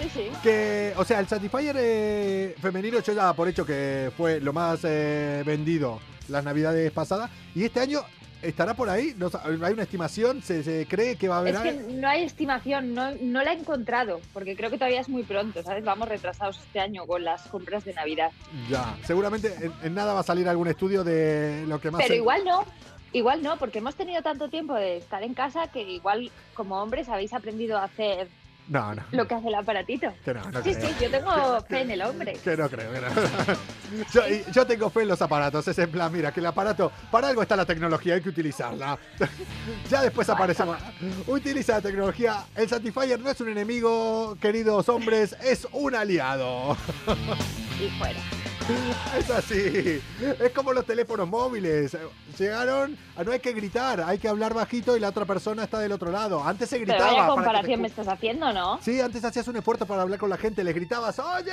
[0.00, 0.30] Sí, sí.
[0.42, 4.80] Que, o sea, el Satisfyer eh, femenino yo ya por hecho que fue lo más
[4.84, 7.30] eh, vendido las navidades pasadas.
[7.54, 8.00] Y este año
[8.42, 9.14] estará por ahí.
[9.16, 9.30] No
[9.64, 11.54] hay una estimación, se, se cree que va a haber.
[11.54, 11.92] Es que algo?
[11.92, 15.62] no hay estimación, no, no la he encontrado, porque creo que todavía es muy pronto,
[15.62, 15.84] ¿sabes?
[15.84, 18.30] Vamos retrasados este año con las compras de Navidad.
[18.68, 22.00] Ya, seguramente en, en nada va a salir algún estudio de lo que más.
[22.02, 22.64] Pero se- igual no,
[23.12, 27.08] igual no, porque hemos tenido tanto tiempo de estar en casa que igual como hombres
[27.08, 28.28] habéis aprendido a hacer
[28.68, 29.02] No, no.
[29.10, 30.12] lo que hace el aparatito.
[30.24, 30.88] Que no, no Sí, creo.
[30.88, 32.34] sí, yo tengo fe en el hombre.
[32.44, 33.08] Que no creo, que no.
[34.14, 34.22] Yo,
[34.52, 35.66] yo tengo fe en los aparatos.
[35.68, 38.98] Es en plan, mira, que el aparato, para algo está la tecnología, hay que utilizarla.
[39.90, 40.78] ya después aparecemos.
[41.26, 42.44] Utiliza la tecnología.
[42.54, 46.76] El Satisfyer no es un enemigo, queridos hombres, es un aliado.
[47.80, 48.20] Y fuera.
[49.18, 50.00] Es así.
[50.40, 51.96] Es como los teléfonos móviles.
[52.38, 55.78] Llegaron, a no hay que gritar, hay que hablar bajito y la otra persona está
[55.78, 56.42] del otro lado.
[56.42, 57.12] Antes se Pero gritaba.
[57.16, 58.78] para te comparación me estás haciendo, ¿no?
[58.82, 61.52] Sí, antes hacías un esfuerzo para hablar con la gente, les gritabas, ¡Oye!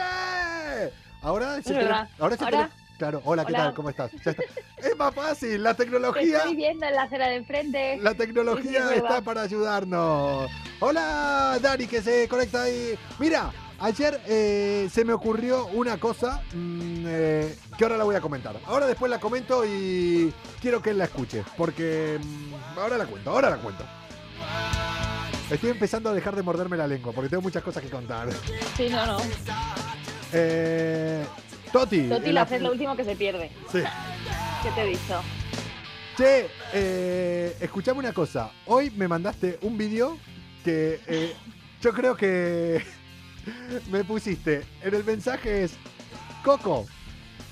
[1.21, 2.07] Ahora verdad.
[2.07, 3.73] tele- ahora ese Ahora- Claro, hola, ¿qué tal?
[3.73, 4.11] ¿Cómo estás?
[4.25, 4.43] Ya está.
[4.77, 6.37] Es más fácil, la Te tecnología.
[6.39, 7.97] estoy viendo en la acera de enfrente.
[8.01, 10.51] La tecnología sí, está para ayudarnos.
[10.81, 12.99] Hola, Dani, que se conecta ahí.
[13.17, 18.21] Mira, ayer eh, se me ocurrió una cosa mm, eh, que ahora la voy a
[18.21, 18.55] comentar.
[18.65, 21.43] Ahora después la comento y quiero que él la escuche.
[21.57, 23.83] Porque mm, ahora la cuento, ahora la cuento.
[25.49, 28.29] Estoy empezando a dejar de morderme la lengua porque tengo muchas cosas que contar.
[28.77, 29.17] Sí, no, no.
[30.31, 31.25] Eh,
[31.71, 32.07] Toti.
[32.07, 33.51] Toti, la- hacer lo último que se pierde.
[33.71, 33.79] Sí.
[34.63, 35.21] ¿Qué te he dicho?
[36.17, 38.51] Che, eh, escuchame una cosa.
[38.65, 40.17] Hoy me mandaste un vídeo
[40.63, 41.33] que
[41.81, 42.83] yo creo que
[43.91, 44.63] me pusiste.
[44.83, 45.73] En el mensaje es,
[46.43, 46.85] Coco,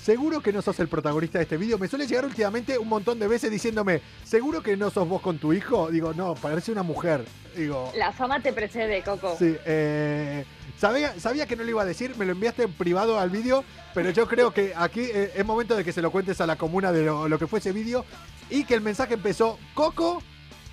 [0.01, 1.77] seguro que no sos el protagonista de este vídeo.
[1.77, 5.37] Me suele llegar últimamente un montón de veces diciéndome, seguro que no sos vos con
[5.39, 5.89] tu hijo.
[5.91, 7.25] Digo, no, parece una mujer.
[7.55, 9.35] Digo, La fama te precede, Coco.
[9.37, 9.55] sí.
[9.65, 10.45] eh,
[10.77, 13.63] sabía, sabía que no lo iba a decir, me lo enviaste en privado al vídeo,
[13.95, 16.55] pero yo creo que aquí eh, es momento de que se lo cuentes a la
[16.55, 18.05] comuna de lo, lo que fue ese vídeo
[18.51, 20.21] y que el mensaje empezó, Coco,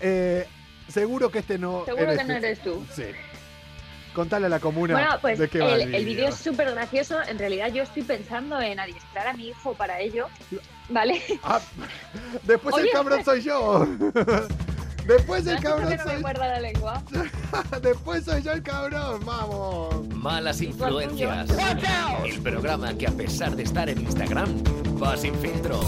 [0.01, 0.47] eh,
[0.89, 2.39] seguro que este no Seguro eres que no tú".
[2.45, 2.87] eres tú.
[2.95, 3.05] Sí.
[4.15, 6.71] Contale a la comuna Bueno, pues de qué va el, el, el vídeo es súper
[6.71, 7.21] gracioso.
[7.23, 10.29] En realidad yo estoy pensando en adiestrar a mi hijo para ello.
[10.89, 11.21] ¿Vale?
[11.43, 11.61] Ah,
[12.43, 13.87] después el Oye, cabrón soy yo.
[15.07, 17.03] después ¿No el cabrón me soy muerda la lengua?
[17.83, 20.09] Después soy yo el cabrón, vamos.
[20.09, 21.49] Malas influencias.
[22.25, 24.63] El programa que a pesar de estar en Instagram
[25.03, 25.81] va sin filtro.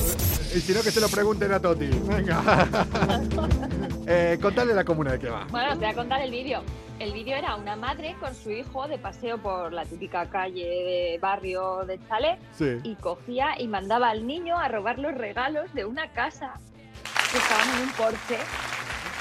[0.54, 1.86] Y si no, que se lo pregunten a Toti.
[1.86, 2.42] Venga.
[4.06, 5.46] eh, contale a la comuna de qué va.
[5.50, 6.62] Bueno, os voy a contar el vídeo.
[6.98, 11.18] El vídeo era una madre con su hijo de paseo por la típica calle de
[11.20, 12.78] barrio de Chalet Sí.
[12.84, 16.54] y cogía y mandaba al niño a robar los regalos de una casa
[17.30, 18.38] que estaban en un porche.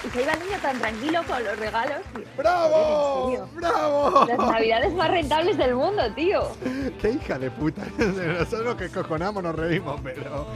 [0.05, 1.97] Y se iba el niño tan tranquilo con los regalos.
[2.37, 3.49] ¡Bravo!
[3.55, 4.25] ¡Bravo!
[4.25, 6.43] Las navidades más rentables del mundo, tío.
[7.01, 7.81] ¡Qué hija de puta!
[7.97, 10.47] Nosotros que cojonamos nos reímos, pero.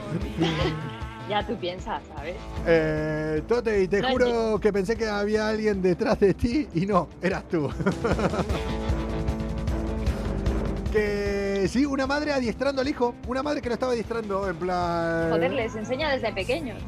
[1.30, 2.34] Ya tú piensas, ¿sabes?
[2.66, 6.86] Eh, Tote, y te No, juro que pensé que había alguien detrás de ti y
[6.86, 7.70] no, eras tú.
[10.92, 13.14] que sí, una madre adiestrando al hijo.
[13.28, 15.30] Una madre que lo estaba adiestrando en plan.
[15.30, 16.82] Joder, les enseña desde pequeños.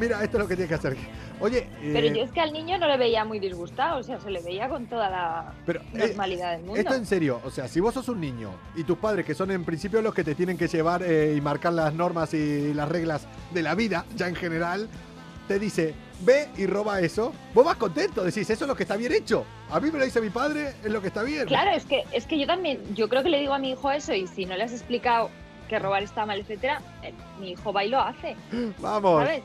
[0.00, 0.96] Mira, esto es lo que tienes que hacer.
[1.40, 4.18] Oye, Pero eh, yo es que al niño no le veía muy disgustado, o sea,
[4.20, 6.76] se le veía con toda la pero, eh, normalidad del mundo.
[6.76, 9.50] Esto en serio, o sea, si vos sos un niño y tus padres, que son
[9.50, 12.88] en principio los que te tienen que llevar eh, y marcar las normas y las
[12.88, 14.88] reglas de la vida, ya en general,
[15.46, 18.96] te dice, ve y roba eso, vos vas contento, decís, eso es lo que está
[18.96, 19.44] bien hecho.
[19.70, 21.46] A mí me lo dice mi padre, es lo que está bien.
[21.46, 23.90] Claro, es que, es que yo también, yo creo que le digo a mi hijo
[23.90, 25.30] eso y si no le has explicado
[25.68, 26.80] que robar está mal, etcétera,
[27.38, 28.36] mi hijo va y lo hace,
[28.80, 29.24] Vamos.
[29.24, 29.42] ¿sabes?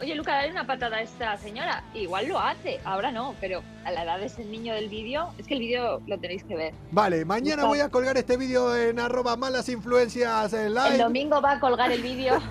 [0.00, 1.84] Oye, Luca, dale una patada a esta señora.
[1.94, 5.46] Igual lo hace, ahora no, pero a la edad de ese niño del vídeo, es
[5.46, 6.74] que el vídeo lo tenéis que ver.
[6.90, 10.98] Vale, mañana voy a colgar este vídeo en arroba malas influencias en El live.
[10.98, 12.38] domingo va a colgar el vídeo.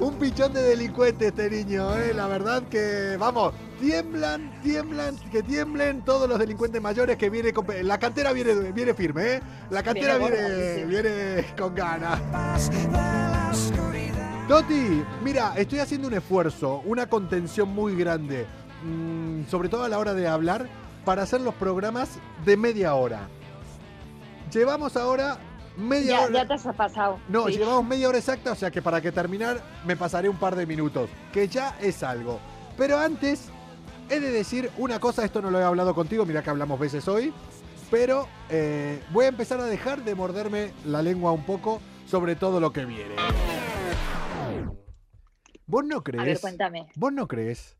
[0.00, 2.12] Un pichón de delincuente este niño, ¿eh?
[2.12, 7.64] La verdad que, vamos, tiemblan, tiemblan, que tiemblen todos los delincuentes mayores que viene con...
[7.82, 9.40] La cantera viene, viene firme, ¿eh?
[9.70, 12.20] La cantera Viene viene, viene con ganas.
[14.48, 18.46] Toti, mira, estoy haciendo un esfuerzo, una contención muy grande,
[18.84, 20.68] mm, sobre todo a la hora de hablar,
[21.06, 23.28] para hacer los programas de media hora.
[24.52, 25.38] Llevamos ahora
[25.78, 26.32] media ya, hora...
[26.34, 27.18] ya te has pasado.
[27.28, 27.52] No, Sí.
[27.56, 30.66] llevamos media hora exacta, o sea que para que terminar me pasaré un par de
[30.66, 32.38] minutos, que ya es algo.
[32.76, 33.48] Pero antes,
[34.10, 37.08] he de decir una cosa, esto no lo he hablado contigo, mira que hablamos veces
[37.08, 37.32] hoy,
[37.90, 42.60] pero eh, voy a empezar a dejar de morderme la lengua un poco sobre todo
[42.60, 43.14] lo que viene.
[45.66, 46.40] ¿Vos no A ver, crees?
[46.40, 46.86] cuéntame.
[46.96, 47.76] ¿Vos no crees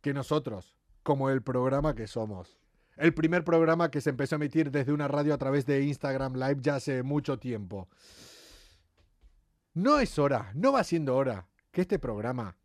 [0.00, 2.58] que nosotros, como el programa que somos,
[2.96, 6.34] el primer programa que se empezó a emitir desde una radio a través de Instagram
[6.34, 7.88] Live ya hace mucho tiempo.
[9.74, 12.56] No es hora, no va siendo hora que este programa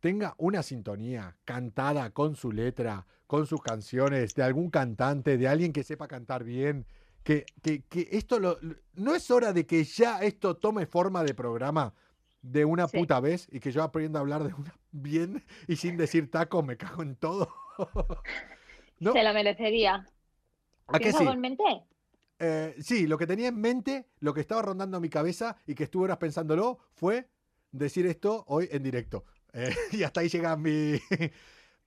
[0.00, 5.72] tenga una sintonía cantada con su letra, con sus canciones, de algún cantante, de alguien
[5.72, 6.86] que sepa cantar bien.
[7.22, 8.58] Que, que, que esto lo-
[8.94, 11.92] no es hora de que ya esto tome forma de programa
[12.42, 12.98] de una Sí.
[12.98, 16.62] puta vez y que yo aprenda a hablar de una bien y sin decir taco
[16.62, 17.48] me cago en todo.
[19.00, 19.12] ¿No?
[19.12, 20.06] Se lo merecería.
[20.88, 21.26] ¿A qué ¿Tienes sí?
[21.26, 21.62] en mente?
[22.40, 25.84] Eh, sí, lo que tenía en mente, lo que estaba rondando mi cabeza y que
[25.84, 27.28] estuve horas pensándolo fue
[27.72, 29.24] decir esto hoy en directo.
[29.52, 31.00] Eh, y hasta ahí llega mi...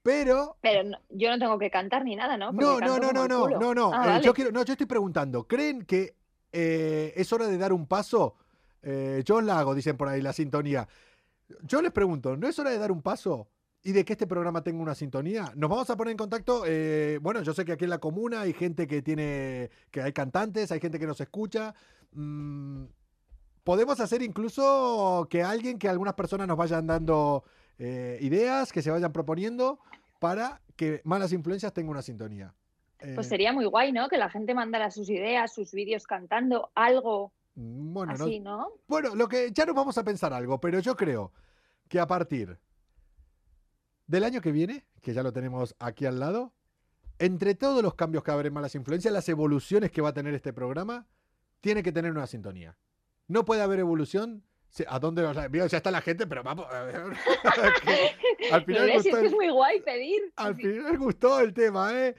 [0.02, 0.56] Pero...
[0.60, 2.52] Pero no- yo no tengo que cantar ni nada, ¿no?
[2.52, 3.92] No, no, no, no, no, no, no.
[3.94, 4.24] Ah, eh, vale.
[4.24, 6.16] yo quiero, no, yo estoy preguntando, ¿creen que
[6.52, 8.34] es hora de dar un paso?
[8.82, 10.88] Eh, yo la hago, dicen por ahí, la sintonía.
[11.62, 13.48] Yo les pregunto, ¿no es hora de dar un paso
[13.84, 15.52] y de que este programa tenga una sintonía?
[15.56, 16.64] Nos vamos a poner en contacto.
[16.66, 20.12] eh, bueno, yo sé que aquí en la comuna hay gente que tiene, que hay
[20.12, 21.74] cantantes, hay gente que nos escucha.
[22.12, 22.84] Mm,
[23.64, 27.44] podemos hacer incluso que alguien, que algunas personas nos vayan dando
[27.78, 29.78] eh, ideas, que se vayan proponiendo
[30.18, 32.54] para que Malas Influencias tenga una sintonía.
[32.98, 34.08] Pues Eh, sería muy guay, ¿no?
[34.08, 38.68] Que la gente mandara sus ideas, sus vídeos cantando algo bueno, no- así, ¿no?
[38.86, 41.32] Bueno, lo que ya nos vamos a pensar algo, pero yo creo
[41.88, 42.58] que a partir
[44.06, 46.52] del año que viene, que ya lo tenemos aquí al lado,
[47.18, 50.34] entre todos los cambios que haber en malas influencias, las evoluciones que va a tener
[50.34, 51.06] este programa,
[51.60, 52.76] tiene que tener una sintonía.
[53.28, 54.42] No puede haber evolución.
[54.88, 56.66] ¿A dónde vas a- Mira, Ya está la gente, pero vamos.
[58.50, 60.32] al ¿Lo final gustó el- es muy guay pedir.
[60.36, 62.14] al final gustó el tema, ¿eh?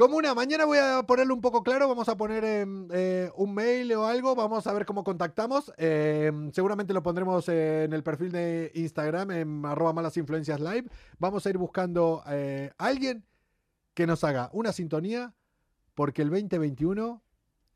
[0.00, 3.92] Como una, mañana voy a ponerlo un poco claro, vamos a poner eh, un mail
[3.92, 5.70] o algo, vamos a ver cómo contactamos.
[5.76, 10.88] em, seguramente lo pondremos eh, en el perfil de Instagram, en arroba malas influencias live.
[11.18, 13.26] Vamos a ir buscando eh, a alguien
[13.92, 15.34] que nos haga una sintonía,
[15.94, 17.22] porque el 2021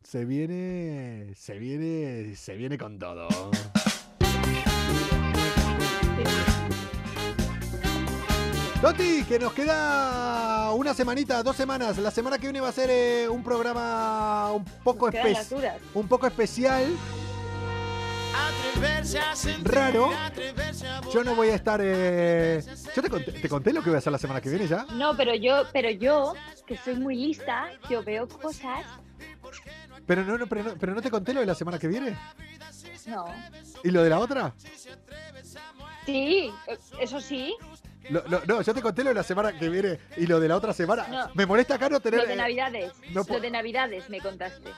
[0.03, 3.29] se viene, se viene, se viene con todo.
[8.81, 11.99] Toti, que nos queda una semanita, dos semanas.
[11.99, 15.57] La semana que viene va a ser eh, un programa un poco, Quedan las espe-
[15.57, 15.77] duras.
[15.95, 16.87] un poco especial.
[19.63, 20.11] Raro.
[21.13, 21.81] Yo no voy a estar.
[21.83, 22.63] eh,
[22.95, 24.85] ¿Yo te conté, te conté lo que voy a hacer la semana que viene ya?
[24.93, 26.35] No, pero yo, pero yo,
[26.67, 28.85] que soy muy lista, yo veo cosas.
[30.07, 32.17] Pero no, no, pero no, pero no te conté lo de la semana que viene.
[33.07, 33.27] No.
[33.85, 34.55] ¿Y lo de la otra?
[36.07, 37.55] Sí, eh, eso sí.
[38.11, 40.49] Lo- lo- no, yo te conté lo de la semana que viene y lo de
[40.49, 41.07] la otra semana.
[41.09, 41.31] No.
[41.35, 42.21] Me molesta acá no tener.
[42.21, 42.93] Lo de eh, Navidades.
[43.13, 44.71] no Lo de Navidades me contaste.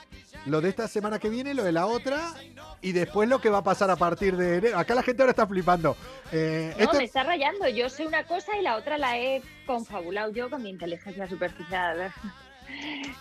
[0.45, 2.33] lo de esta semana que viene, lo de la otra
[2.81, 4.77] y después lo que va a pasar a partir de enero.
[4.79, 5.97] Acá la gente ahora está flipando.
[6.31, 7.67] Eh, No, esto- me está rayando.
[7.67, 12.13] Yo sé una cosa y la otra la he confabulado yo con mi inteligencia superficial.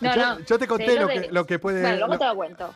[0.00, 0.40] No, yo, no.
[0.40, 1.80] yo te conté lo, que, lo que puede.
[1.80, 2.74] Bueno, luego te lo cuento.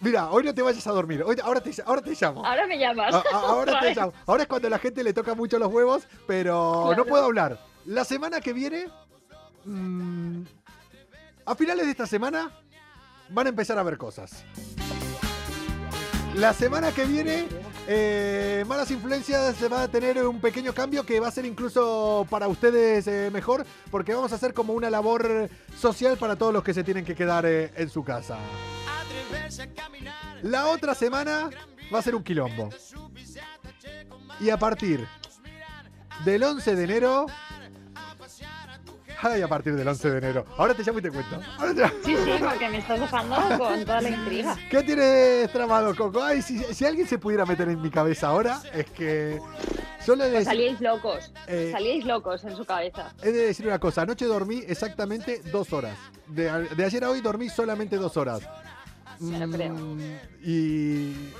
[0.00, 1.22] Mira, hoy no te vayas a dormir.
[1.24, 2.44] Hoy, ahora, te, ahora te llamo.
[2.44, 3.14] Ahora me llamas.
[3.14, 4.12] A- a- ahora te llamo.
[4.26, 7.58] Ahora es cuando la gente le toca mucho los huevos, pero no puedo hablar.
[7.86, 8.86] La semana que viene,
[9.64, 10.42] mm,
[11.46, 12.50] a finales de esta semana,
[13.30, 14.44] van a empezar a ver cosas.
[16.34, 17.48] La semana que viene,
[17.88, 22.26] eh, Malas Influencias se va a tener un pequeño cambio que va a ser incluso
[22.30, 26.62] para ustedes eh, mejor, porque vamos a hacer como una labor social para todos los
[26.62, 28.36] que se tienen que quedar eh, en su casa.
[30.42, 31.50] La otra semana
[31.92, 32.70] va a ser un quilombo.
[34.40, 35.06] Y a partir
[36.24, 37.26] del 11 de enero.
[39.20, 40.44] Ay, a partir del 11 de enero.
[40.56, 41.40] Ahora te llamo y te cuento.
[41.40, 44.56] Te- Sí, sí, porque me estás dejando con toda la intriga.
[44.70, 46.22] ¿Qué tienes tramado, Coco?
[46.22, 49.40] Ay, si, si alguien se pudiera meter en mi cabeza ahora, es que.
[50.06, 51.32] Solo he de, decir, salíais locos.
[51.48, 53.12] Eh, Salíais locos en su cabeza.
[53.20, 54.02] he de decir una cosa.
[54.02, 55.98] Anoche dormí exactamente dos horas.
[56.28, 56.44] De,
[56.76, 58.40] de ayer a hoy dormí solamente dos horas.
[59.20, 59.74] Me lo creo.
[59.74, 60.00] Mm,
[60.44, 61.32] Y.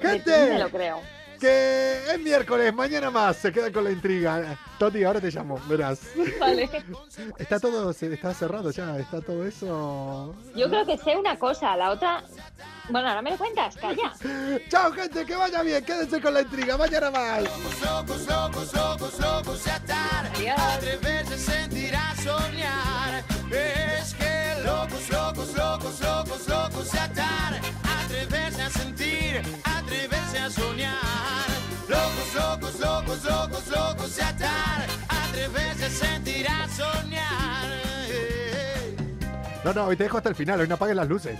[0.00, 0.48] ¡Gente!
[0.52, 1.00] me lo creo.
[1.40, 3.36] Que es miércoles, mañana más.
[3.36, 4.58] Se quedan con la intriga.
[4.78, 6.00] Toti, ahora te llamo, verás.
[6.40, 6.70] Vale.
[7.38, 10.34] Está todo, se- está cerrado ya, está todo eso.
[10.56, 12.22] Yo creo que sé una cosa, la otra.
[12.88, 14.12] Bueno, ahora me lo cuentas, calla.
[14.68, 17.42] Chao, gente, que vaya bien, quédense con la intriga, mañana más.
[17.82, 20.30] Locos, locos, locos, locos de atar.
[20.36, 20.58] Adiós.
[20.58, 23.24] Atreverse a sentir, a soñar.
[23.50, 26.23] Es que locos, locos, locos, locos, locos
[35.94, 37.66] Atreverse a sentir, a soñar.
[39.64, 41.38] No, no, hoy te dejo hasta el final, hoy no apaguen las luces.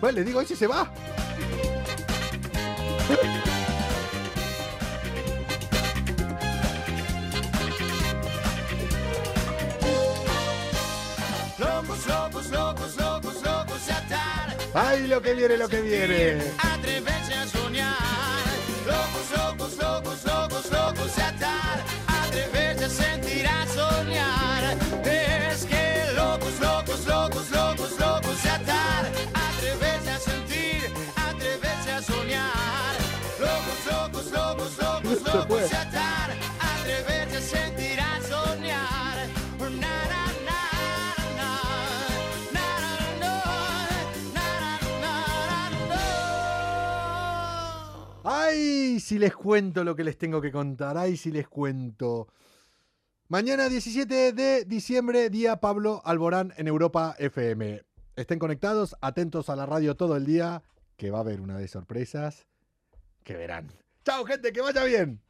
[0.00, 0.90] Pues le digo, hoy sí se va.
[11.58, 14.56] locos, locos, locos, locos, locos atar.
[14.74, 16.42] ¡Ay, lo que viene, lo que viene!
[16.58, 17.96] Atreverse a soñar.
[18.86, 22.01] Locos, locos, locos, locos, locos atar.
[22.32, 24.78] Atreverse a sentir, a soñar.
[25.04, 29.04] Es que locos, locos, locos, locos, locos de atar.
[29.34, 32.94] Atreverse a sentir, atreverse a soñar.
[33.38, 36.41] Locos, locos, locos, locos, locos de atar.
[48.92, 50.98] ¡Ay, si les cuento lo que les tengo que contar!
[50.98, 52.28] ¡Ay, si les cuento!
[53.28, 57.80] Mañana 17 de diciembre, día Pablo Alborán en Europa FM.
[58.16, 60.62] Estén conectados, atentos a la radio todo el día,
[60.98, 62.46] que va a haber una de sorpresas
[63.24, 63.72] que verán.
[64.04, 64.52] ¡Chao, gente!
[64.52, 65.22] ¡Que vaya bien!